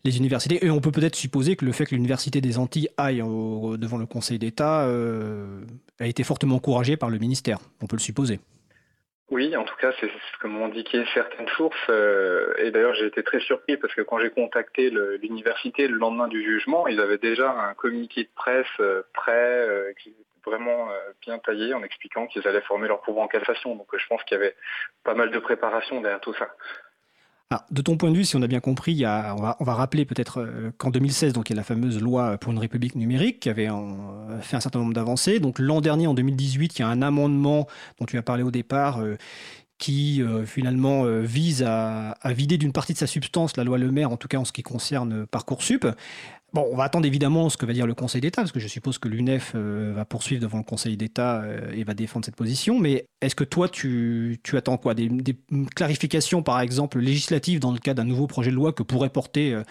les 0.04 0.16
universités. 0.16 0.64
Et 0.64 0.70
on 0.70 0.80
peut 0.80 0.90
peut-être 0.90 1.16
supposer 1.16 1.54
que 1.54 1.66
le 1.66 1.72
fait 1.72 1.84
que 1.84 1.94
l'Université 1.94 2.40
des 2.40 2.58
Antilles 2.58 2.88
aille 2.96 3.18
devant 3.18 3.98
le 3.98 4.06
Conseil 4.06 4.38
d'État 4.38 4.84
euh, 4.84 5.60
a 6.00 6.06
été 6.06 6.24
fortement 6.24 6.56
encouragé 6.56 6.96
par 6.96 7.10
le 7.10 7.18
ministère. 7.18 7.58
On 7.82 7.86
peut 7.86 7.96
le 7.96 8.00
supposer. 8.00 8.40
Oui, 9.30 9.56
en 9.56 9.64
tout 9.64 9.76
cas, 9.76 9.90
c'est 10.00 10.08
ce 10.08 10.38
que 10.38 10.46
m'ont 10.46 10.66
indiqué 10.66 11.02
certaines 11.14 11.48
sources. 11.48 11.76
Euh, 11.88 12.52
et 12.58 12.70
d'ailleurs, 12.70 12.94
j'ai 12.94 13.06
été 13.06 13.22
très 13.22 13.40
surpris 13.40 13.78
parce 13.78 13.94
que 13.94 14.02
quand 14.02 14.18
j'ai 14.18 14.30
contacté 14.30 14.90
l'université 14.90 15.88
le, 15.88 15.96
lendemain 15.96 16.28
du 16.28 16.42
jugement, 16.42 16.86
ils 16.88 17.00
avaient 17.00 17.18
déjà 17.18 17.50
un 17.50 17.72
communiqué 17.74 18.24
de 18.24 18.28
presse 18.36 18.66
euh, 18.80 19.02
prêt, 19.14 19.32
euh, 19.32 19.92
qui 19.94 20.10
était 20.10 20.18
vraiment 20.44 20.88
bien 21.22 21.38
taillé, 21.38 21.72
en 21.72 21.82
expliquant 21.82 22.26
qu'ils 22.26 22.46
allaient 22.46 22.60
former 22.60 22.86
leur 22.86 23.00
pouvoir 23.00 23.24
en 23.24 23.28
cassation. 23.28 23.74
Donc 23.76 23.86
je 23.96 24.06
pense 24.08 24.22
qu'il 24.24 24.36
y 24.36 24.40
avait 24.40 24.54
pas 25.02 25.14
mal 25.14 25.30
de 25.30 25.38
préparation 25.38 26.02
derrière 26.02 26.20
tout 26.20 26.34
ça 26.34 26.54
de 27.70 27.82
ton 27.82 27.96
point 27.96 28.10
de 28.10 28.16
vue, 28.16 28.24
si 28.24 28.36
on 28.36 28.42
a 28.42 28.46
bien 28.46 28.60
compris, 28.60 29.04
on, 29.06 29.64
va, 29.64 29.74
rappeler 29.74 30.04
peut-être 30.04 30.40
euh, 30.40 30.72
qu'en 30.78 30.90
2016, 30.90 31.32
donc, 31.32 31.50
il 31.50 31.52
y 31.52 31.56
a 31.56 31.56
la 31.56 31.64
fameuse 31.64 32.00
loi 32.00 32.36
pour 32.38 32.52
une 32.52 32.58
république 32.58 32.94
numérique 32.94 33.40
qui 33.40 33.48
avait 33.48 33.68
fait 34.40 34.56
un 34.56 34.60
certain 34.60 34.78
nombre 34.78 34.94
d'avancées. 34.94 35.40
Donc 35.40 35.58
l'an 35.58 35.80
dernier, 35.80 36.06
en 36.06 36.14
2018, 36.14 36.78
il 36.78 36.82
y 36.82 36.84
a 36.84 36.88
un 36.88 37.02
amendement 37.02 37.66
dont 37.98 38.06
tu 38.06 38.18
as 38.18 38.22
parlé 38.22 38.42
au 38.42 38.50
départ. 38.50 39.00
Euh, 39.00 39.16
qui 39.76 40.22
euh, 40.22 40.46
finalement 40.46 41.04
vise 41.20 41.64
à 41.64 42.14
vider 42.26 42.58
d'une 42.58 42.72
partie 42.72 42.92
de 42.92 42.98
sa 42.98 43.08
substance 43.08 43.56
la 43.56 43.64
loi 43.64 43.76
Le 43.76 43.90
Maire, 43.90 44.12
en 44.12 44.16
tout 44.16 44.28
cas 44.28 44.38
en 44.38 44.44
ce 44.44 44.52
qui 44.52 44.62
concerne 44.62 45.26
Parcoursup. 45.26 45.84
Bon, 46.54 46.68
on 46.70 46.76
va 46.76 46.84
attendre 46.84 47.04
évidemment 47.04 47.48
ce 47.48 47.56
que 47.56 47.66
va 47.66 47.72
dire 47.72 47.84
le 47.84 47.94
Conseil 47.94 48.20
d'État, 48.20 48.42
parce 48.42 48.52
que 48.52 48.60
je 48.60 48.68
suppose 48.68 48.98
que 48.98 49.08
l'UNEF 49.08 49.54
euh, 49.56 49.92
va 49.92 50.04
poursuivre 50.04 50.40
devant 50.40 50.58
le 50.58 50.62
Conseil 50.62 50.96
d'État 50.96 51.42
euh, 51.42 51.72
et 51.72 51.82
va 51.82 51.94
défendre 51.94 52.24
cette 52.24 52.36
position. 52.36 52.78
Mais 52.78 53.06
est-ce 53.20 53.34
que 53.34 53.42
toi, 53.42 53.68
tu, 53.68 54.38
attends 54.52 54.76
quoi? 54.76 54.94
Des, 54.94 55.10
clarifications, 55.74 56.44
par 56.44 56.60
exemple, 56.60 57.00
législatives 57.00 57.58
dans 57.58 57.72
le 57.72 57.80
cas 57.80 57.92
d'un 57.92 58.04
nouveau 58.04 58.28
projet 58.28 58.52
de 58.52 58.54
loi 58.54 58.72
que 58.72 58.84
pourrait 58.84 59.08
porter 59.08 59.52
euh, 59.52 59.64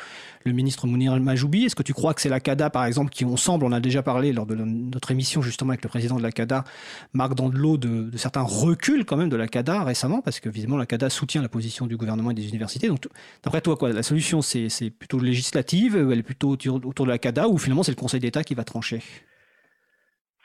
le 0.43 0.51
ministre 0.51 0.85
Mounir 0.85 1.17
Majoubi 1.21 1.63
Est-ce 1.63 1.75
que 1.75 1.83
tu 1.83 1.93
crois 1.93 2.13
que 2.13 2.19
c'est 2.19 2.27
la 2.27 2.41
CADA, 2.41 2.69
par 2.69 2.83
exemple, 2.83 3.11
qui, 3.11 3.23
on 3.23 3.37
semble, 3.37 3.63
on 3.63 3.71
a 3.71 3.79
déjà 3.79 4.03
parlé 4.03 4.33
lors 4.33 4.45
de 4.45 4.55
notre 4.55 5.09
émission 5.11 5.41
justement 5.41 5.69
avec 5.69 5.83
le 5.83 5.89
président 5.89 6.17
de 6.17 6.23
la 6.23 6.33
CADA, 6.33 6.65
Marc 7.13 7.33
Dandelot, 7.35 7.77
de, 7.77 8.09
de 8.09 8.17
certains 8.17 8.41
reculs 8.41 9.05
quand 9.05 9.15
même 9.15 9.29
de 9.29 9.37
la 9.37 9.47
CADA 9.47 9.85
récemment, 9.85 10.21
parce 10.21 10.41
que 10.41 10.49
visiblement 10.49 10.79
la 10.79 10.85
CADA 10.85 11.09
soutient 11.09 11.41
la 11.41 11.47
position 11.47 11.87
du 11.87 11.95
gouvernement 11.95 12.31
et 12.31 12.33
des 12.33 12.49
universités. 12.49 12.89
Donc, 12.89 13.07
d'après 13.41 13.61
toi, 13.61 13.77
quoi, 13.77 13.93
la 13.93 14.03
solution, 14.03 14.41
c'est 14.41 14.89
plutôt 14.89 15.19
législative, 15.19 15.95
elle 16.11 16.19
est 16.19 16.23
plutôt 16.23 16.57
autour 16.74 17.06
de 17.06 17.12
la 17.12 17.18
CADA 17.18 17.48
ou 17.48 17.58
finalement 17.58 17.84
c'est 17.84 17.92
le 17.92 18.00
Conseil 18.00 18.20
d'État 18.20 18.44
qui 18.44 18.56
va 18.56 18.63
trancher? 18.63 19.00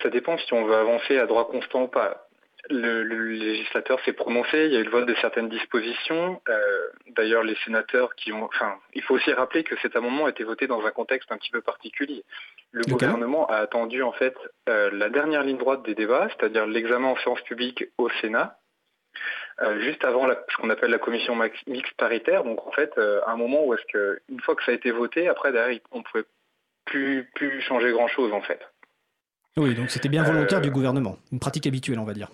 Ça 0.03 0.11
dépend 0.11 0.39
si 0.39 0.53
on 0.53 0.65
veut 0.65 0.77
avancer 0.77 1.19
à 1.19 1.27
droit 1.27 1.49
constant 1.49 1.83
ou 1.85 1.89
pas. 1.89 2.29
le, 2.71 3.03
législateur 3.03 3.99
s'est 4.05 4.13
prononcé, 4.13 4.67
il 4.67 4.73
y 4.73 4.77
a 4.77 4.81
eu 4.81 4.85
le 4.85 4.91
vote 4.91 5.07
de 5.07 5.15
certaines 5.21 5.49
dispositions. 5.49 6.41
Euh, 6.49 6.89
d'ailleurs, 7.17 7.43
les 7.43 7.57
sénateurs 7.65 8.15
qui 8.15 8.33
ont... 8.33 8.45
Enfin, 8.45 8.77
il 8.95 9.03
faut 9.03 9.15
aussi 9.15 9.33
rappeler 9.33 9.65
que 9.65 9.77
cet 9.81 9.97
amendement 9.97 10.27
a 10.27 10.31
été 10.31 10.45
voté 10.45 10.67
dans 10.67 10.85
un 10.85 10.91
contexte 10.91 11.33
un 11.33 11.39
petit 11.39 11.51
peu 11.51 11.63
particulier. 11.63 12.25
Le 12.71 12.85
gouvernement 12.85 13.47
a 13.47 13.57
attendu 13.57 14.03
en 14.03 14.13
fait 14.13 14.37
euh, 14.69 14.91
la 14.93 15.09
dernière 15.09 15.43
ligne 15.43 15.59
droite 15.59 15.83
des 15.85 15.95
débats, 15.95 16.29
c'est-à-dire 16.29 16.67
l'examen 16.67 17.09
en 17.09 17.17
séance 17.17 17.41
publique 17.43 17.85
au 17.97 18.09
Sénat, 18.21 18.59
juste 19.81 20.05
avant 20.05 20.29
ce 20.29 20.57
qu'on 20.57 20.71
appelle 20.71 20.91
la 20.91 20.99
commission 20.99 21.35
mixte 21.67 21.95
paritaire. 21.97 22.45
Donc 22.45 22.67
en 22.67 22.73
fait, 22.73 22.93
un 23.27 23.37
moment 23.37 23.65
où 23.65 23.75
est-ce 23.75 23.85
que, 23.93 24.21
une 24.29 24.41
fois 24.41 24.55
que 24.55 24.65
ça 24.65 24.73
a 24.73 24.75
été 24.75 24.91
voté, 24.91 25.29
après 25.29 25.53
derrière, 25.53 25.79
on 25.93 25.99
ne 25.99 26.05
pouvait 26.05 26.25
plus, 26.85 27.29
plus 27.35 27.61
changer 27.61 27.91
grand-chose 27.91 28.33
en 28.33 28.41
fait. 28.41 28.61
Oui, 29.57 29.75
donc 29.75 29.91
c'était 29.91 30.09
bien 30.09 30.23
volontaire 30.23 30.61
du 30.61 30.71
gouvernement, 30.71 31.19
une 31.33 31.41
pratique 31.41 31.67
habituelle, 31.67 31.99
on 31.99 32.05
va 32.05 32.15
dire. 32.15 32.29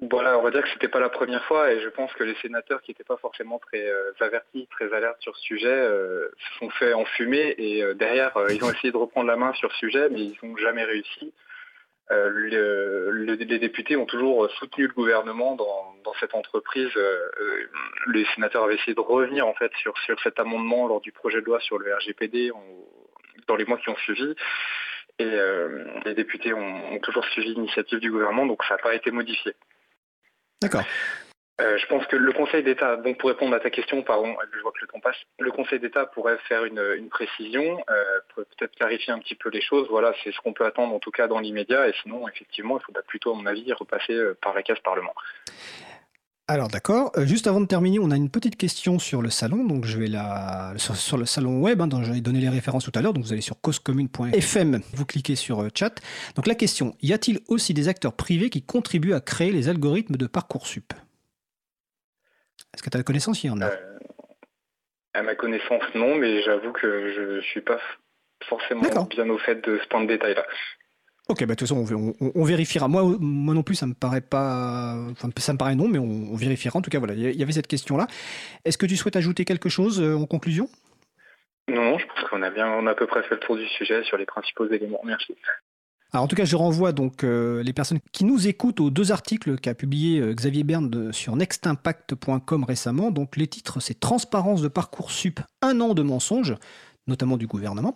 Voilà, 0.00 0.38
on 0.38 0.42
va 0.42 0.52
dire 0.52 0.62
que 0.62 0.68
c'était 0.72 0.88
pas 0.88 1.00
la 1.00 1.08
première 1.08 1.44
fois 1.44 1.72
et 1.72 1.80
je 1.80 1.88
pense 1.88 2.12
que 2.12 2.22
les 2.22 2.36
sénateurs 2.36 2.80
qui 2.82 2.92
n'étaient 2.92 3.04
pas 3.04 3.16
forcément 3.16 3.58
très 3.58 3.84
euh, 3.84 4.12
avertis, 4.20 4.68
très 4.70 4.92
alertes 4.94 5.20
sur 5.20 5.36
ce 5.36 5.42
sujet, 5.42 5.66
euh, 5.68 6.28
se 6.38 6.58
sont 6.60 6.70
fait 6.70 6.92
enfumer 6.92 7.54
et 7.58 7.82
euh, 7.82 7.94
derrière 7.94 8.30
ils 8.48 8.62
ont 8.62 8.70
essayé 8.70 8.92
de 8.92 8.96
reprendre 8.96 9.26
la 9.26 9.36
main 9.36 9.52
sur 9.54 9.72
ce 9.72 9.78
sujet, 9.78 10.08
mais 10.08 10.20
ils 10.20 10.38
n'ont 10.42 10.56
jamais 10.56 10.84
réussi. 10.84 11.32
Les 12.10 13.58
députés 13.58 13.96
ont 13.96 14.06
toujours 14.06 14.50
soutenu 14.52 14.86
le 14.86 14.94
gouvernement 14.94 15.56
dans, 15.56 15.94
cette 16.20 16.34
entreprise. 16.34 16.90
les 18.08 18.24
sénateurs 18.34 18.64
avaient 18.64 18.76
essayé 18.76 18.94
de 18.94 19.00
revenir 19.00 19.46
en 19.46 19.54
fait 19.54 19.70
sur, 19.82 19.96
sur 19.98 20.18
cet 20.20 20.40
amendement 20.40 20.88
lors 20.88 21.00
du 21.00 21.12
projet 21.12 21.40
de 21.40 21.46
loi 21.46 21.60
sur 21.60 21.78
le 21.78 21.94
RGPD 21.94 22.50
dans 23.46 23.56
les 23.56 23.64
mois 23.66 23.76
qui 23.78 23.90
ont 23.90 23.96
suivi. 23.96 24.34
Et 25.18 25.30
les 26.06 26.14
députés 26.14 26.54
ont, 26.54 26.94
ont 26.94 26.98
toujours 27.00 27.24
suivi 27.26 27.54
l'initiative 27.54 27.98
du 27.98 28.10
gouvernement, 28.10 28.46
donc 28.46 28.64
ça 28.64 28.74
n'a 28.76 28.82
pas 28.82 28.94
été 28.94 29.10
modifié. 29.10 29.54
D'accord. 30.62 30.84
Euh, 31.60 31.76
je 31.76 31.86
pense 31.86 32.06
que 32.06 32.14
le 32.14 32.32
Conseil 32.32 32.62
d'État, 32.62 32.96
bon, 32.96 33.14
pour 33.14 33.30
répondre 33.30 33.54
à 33.54 33.58
ta 33.58 33.70
question, 33.70 34.02
pardon, 34.02 34.36
je 34.54 34.60
vois 34.60 34.70
que 34.70 34.78
le 34.80 34.86
temps 34.86 35.00
passe, 35.00 35.16
le 35.40 35.50
Conseil 35.50 35.80
d'État 35.80 36.06
pourrait 36.06 36.38
faire 36.46 36.64
une, 36.64 37.08
précision, 37.10 37.82
euh, 37.90 38.04
peut-être 38.36 38.76
clarifier 38.76 39.12
un 39.12 39.18
petit 39.18 39.34
peu 39.34 39.48
les 39.50 39.60
choses. 39.60 39.88
Voilà, 39.90 40.14
c'est 40.22 40.32
ce 40.32 40.38
qu'on 40.40 40.52
peut 40.52 40.66
attendre 40.66 40.94
en 40.94 41.00
tout 41.00 41.10
cas 41.10 41.26
dans 41.26 41.40
l'immédiat. 41.40 41.88
Et 41.88 41.94
sinon, 42.02 42.28
effectivement, 42.28 42.78
il 42.78 42.84
faudra 42.84 43.02
plutôt, 43.02 43.32
à 43.32 43.34
mon 43.34 43.46
avis, 43.46 43.72
repasser 43.72 44.12
euh, 44.12 44.38
par 44.40 44.54
la 44.54 44.62
case 44.62 44.78
Parlement. 44.84 45.14
Alors 46.50 46.68
d'accord. 46.68 47.12
juste 47.24 47.46
avant 47.46 47.60
de 47.60 47.66
terminer, 47.66 47.98
on 47.98 48.10
a 48.10 48.16
une 48.16 48.30
petite 48.30 48.56
question 48.56 48.98
sur 48.98 49.20
le 49.20 49.28
salon. 49.28 49.64
Donc 49.64 49.84
je 49.84 49.98
vais 49.98 50.06
la 50.06 50.72
sur, 50.78 51.18
le 51.18 51.26
salon 51.26 51.60
web 51.60 51.82
hein, 51.82 51.88
dont 51.88 52.02
j'avais 52.02 52.22
donné 52.22 52.40
les 52.40 52.48
références 52.48 52.84
tout 52.84 52.92
à 52.94 53.02
l'heure. 53.02 53.12
Donc 53.12 53.24
vous 53.24 53.32
allez 53.32 53.42
sur 53.42 53.60
causecommune.fm, 53.60 54.80
vous 54.94 55.04
cliquez 55.04 55.34
sur 55.34 55.68
chat. 55.74 56.00
Donc 56.36 56.46
la 56.46 56.54
question 56.54 56.96
y 57.02 57.12
a-t-il 57.12 57.40
aussi 57.48 57.74
des 57.74 57.88
acteurs 57.88 58.14
privés 58.14 58.48
qui 58.48 58.62
contribuent 58.62 59.12
à 59.12 59.20
créer 59.20 59.50
les 59.50 59.68
algorithmes 59.68 60.16
de 60.16 60.26
parcoursup? 60.26 60.94
Est-ce 62.74 62.82
que 62.82 62.90
tu 62.90 62.96
as 62.96 63.00
la 63.00 63.04
connaissance 63.04 63.42
Il 63.44 63.48
y 63.48 63.50
en 63.50 63.60
a 63.60 63.66
euh, 63.66 63.98
À 65.14 65.22
ma 65.22 65.34
connaissance, 65.34 65.82
non, 65.94 66.16
mais 66.16 66.42
j'avoue 66.42 66.72
que 66.72 67.12
je 67.14 67.20
ne 67.36 67.40
suis 67.42 67.60
pas 67.60 67.80
forcément 68.44 68.82
bien 69.06 69.28
au 69.28 69.38
fait 69.38 69.56
de 69.66 69.78
ce 69.82 69.88
point 69.88 70.02
de 70.02 70.08
détail-là. 70.08 70.44
Ok, 71.28 71.40
bah, 71.40 71.46
de 71.46 71.54
toute 71.56 71.68
façon, 71.68 71.84
on, 72.34 72.44
vérifiera. 72.44 72.88
Moi, 72.88 73.02
moi 73.20 73.54
non 73.54 73.62
plus, 73.62 73.74
ça 73.74 73.86
me 73.86 73.92
paraît 73.92 74.22
pas. 74.22 74.94
Enfin, 75.10 75.28
ça 75.36 75.52
me 75.52 75.58
paraît 75.58 75.74
non, 75.74 75.86
mais 75.86 75.98
on, 75.98 76.34
vérifiera. 76.34 76.78
En 76.78 76.82
tout 76.82 76.88
cas, 76.88 76.98
voilà, 76.98 77.12
il 77.12 77.36
y 77.36 77.42
avait 77.42 77.52
cette 77.52 77.66
question-là. 77.66 78.06
Est-ce 78.64 78.78
que 78.78 78.86
tu 78.86 78.96
souhaites 78.96 79.16
ajouter 79.16 79.44
quelque 79.44 79.68
chose 79.68 80.00
euh, 80.00 80.16
en 80.16 80.24
conclusion? 80.24 80.68
Non, 81.68 81.98
je 81.98 82.06
pense 82.06 82.30
qu'on 82.30 82.42
a 82.42 82.48
bien, 82.48 82.66
on 82.66 82.86
a 82.86 82.92
à 82.92 82.94
peu 82.94 83.06
près 83.06 83.22
fait 83.24 83.34
le 83.34 83.40
tour 83.40 83.58
du 83.58 83.68
sujet 83.68 84.02
sur 84.04 84.16
les 84.16 84.24
principaux 84.24 84.66
éléments. 84.68 85.02
Merci. 85.04 85.36
Alors 86.12 86.24
en 86.24 86.26
tout 86.26 86.36
cas, 86.36 86.46
je 86.46 86.56
renvoie 86.56 86.92
donc 86.92 87.22
euh, 87.22 87.62
les 87.62 87.74
personnes 87.74 87.98
qui 88.12 88.24
nous 88.24 88.48
écoutent 88.48 88.80
aux 88.80 88.90
deux 88.90 89.12
articles 89.12 89.58
qu'a 89.58 89.74
publié 89.74 90.20
euh, 90.20 90.32
Xavier 90.32 90.64
Berne 90.64 91.12
sur 91.12 91.36
nextimpact.com 91.36 92.64
récemment. 92.64 93.10
Donc 93.10 93.36
les 93.36 93.46
titres, 93.46 93.80
c'est 93.80 94.00
Transparence 94.00 94.62
de 94.62 94.68
Parcoursup, 94.68 95.40
un 95.60 95.80
an 95.82 95.92
de 95.92 96.02
mensonges, 96.02 96.56
notamment 97.08 97.36
du 97.36 97.46
gouvernement. 97.46 97.94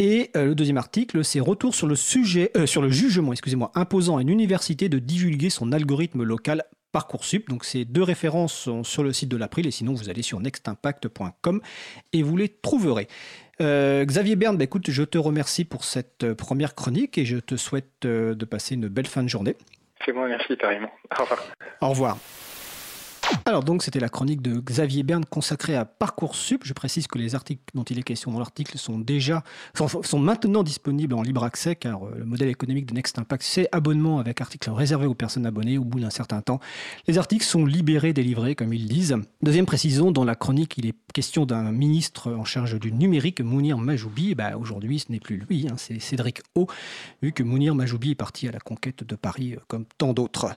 Et 0.00 0.30
euh, 0.36 0.46
le 0.46 0.54
deuxième 0.56 0.76
article, 0.76 1.24
c'est 1.24 1.38
Retour 1.38 1.74
sur 1.76 1.86
le 1.86 1.94
sujet, 1.94 2.50
sur 2.66 2.82
le 2.82 2.90
jugement, 2.90 3.32
excusez-moi, 3.32 3.70
imposant 3.76 4.16
à 4.16 4.22
une 4.22 4.30
université 4.30 4.88
de 4.88 4.98
divulguer 4.98 5.48
son 5.48 5.70
algorithme 5.70 6.24
local 6.24 6.64
Parcoursup. 6.90 7.48
Donc 7.48 7.64
ces 7.64 7.84
deux 7.84 8.02
références 8.02 8.54
sont 8.54 8.82
sur 8.82 9.04
le 9.04 9.12
site 9.12 9.28
de 9.28 9.36
l'April 9.36 9.66
et 9.66 9.70
sinon 9.70 9.94
vous 9.94 10.08
allez 10.08 10.22
sur 10.22 10.40
nextimpact.com 10.40 11.60
et 12.12 12.22
vous 12.22 12.36
les 12.36 12.48
trouverez. 12.48 13.06
Euh, 13.60 14.04
Xavier 14.04 14.36
Berne, 14.36 14.56
bah, 14.56 14.64
écoute, 14.64 14.90
je 14.90 15.02
te 15.02 15.18
remercie 15.18 15.64
pour 15.64 15.84
cette 15.84 16.24
euh, 16.24 16.34
première 16.34 16.74
chronique 16.74 17.16
et 17.18 17.24
je 17.24 17.38
te 17.38 17.56
souhaite 17.56 18.04
euh, 18.04 18.34
de 18.34 18.44
passer 18.44 18.74
une 18.74 18.88
belle 18.88 19.06
fin 19.06 19.22
de 19.22 19.28
journée. 19.28 19.56
C'est 20.04 20.12
moi, 20.12 20.28
merci, 20.28 20.56
pareillement. 20.56 20.90
Au 21.18 21.22
revoir. 21.22 21.40
Au 21.80 21.88
revoir. 21.88 22.18
Alors 23.44 23.62
donc 23.62 23.82
c'était 23.82 24.00
la 24.00 24.08
chronique 24.08 24.42
de 24.42 24.60
Xavier 24.60 25.02
Berne 25.02 25.24
consacrée 25.24 25.76
à 25.76 25.84
Parcoursup. 25.84 26.62
Je 26.64 26.72
précise 26.72 27.06
que 27.06 27.18
les 27.18 27.34
articles 27.34 27.62
dont 27.74 27.84
il 27.84 27.98
est 27.98 28.02
question 28.02 28.32
dans 28.32 28.38
l'article 28.38 28.78
sont 28.78 28.98
déjà 28.98 29.42
sont, 29.74 30.18
maintenant 30.18 30.62
disponibles 30.62 31.14
en 31.14 31.22
libre 31.22 31.44
accès 31.44 31.76
car 31.76 32.06
euh, 32.06 32.16
le 32.18 32.24
modèle 32.24 32.48
économique 32.48 32.86
de 32.86 32.94
Next 32.94 33.18
Impact 33.18 33.42
c'est 33.42 33.68
abonnement 33.72 34.18
avec 34.18 34.40
articles 34.40 34.70
réservés 34.70 35.06
aux 35.06 35.14
personnes 35.14 35.46
abonnées 35.46 35.78
au 35.78 35.84
bout 35.84 36.00
d'un 36.00 36.10
certain 36.10 36.40
temps. 36.40 36.60
Les 37.06 37.18
articles 37.18 37.44
sont 37.44 37.64
libérés, 37.64 38.12
délivrés 38.12 38.54
comme 38.54 38.72
ils 38.72 38.88
disent. 38.88 39.16
Deuxième 39.42 39.66
précision, 39.66 40.12
dans 40.12 40.24
la 40.24 40.34
chronique 40.34 40.74
il 40.76 40.86
est 40.86 40.94
question 41.14 41.46
d'un 41.46 41.72
ministre 41.72 42.32
en 42.32 42.44
charge 42.44 42.78
du 42.78 42.92
numérique, 42.92 43.40
Mounir 43.40 43.78
Majoubi. 43.78 44.34
Bah, 44.34 44.56
aujourd'hui 44.56 44.98
ce 44.98 45.10
n'est 45.10 45.20
plus 45.20 45.38
lui, 45.48 45.66
hein, 45.68 45.74
c'est 45.76 46.00
Cédric 46.00 46.42
O, 46.54 46.66
vu 47.22 47.32
que 47.32 47.42
Mounir 47.42 47.74
Majoubi 47.74 48.10
est 48.12 48.16
parti 48.16 48.48
à 48.48 48.52
la 48.52 48.60
conquête 48.60 49.04
de 49.04 49.14
Paris 49.16 49.54
euh, 49.54 49.60
comme 49.68 49.84
tant 49.98 50.12
d'autres. 50.12 50.56